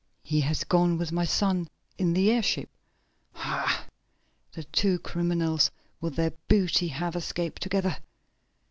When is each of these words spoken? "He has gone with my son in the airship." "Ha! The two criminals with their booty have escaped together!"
"He 0.23 0.41
has 0.41 0.63
gone 0.63 0.97
with 0.97 1.11
my 1.11 1.25
son 1.25 1.67
in 1.95 2.13
the 2.13 2.31
airship." 2.31 2.71
"Ha! 3.33 3.85
The 4.53 4.63
two 4.63 4.97
criminals 4.97 5.69
with 5.99 6.15
their 6.15 6.31
booty 6.47 6.87
have 6.87 7.15
escaped 7.15 7.61
together!" 7.61 7.97